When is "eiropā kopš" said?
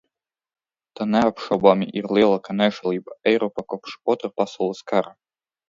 3.35-3.97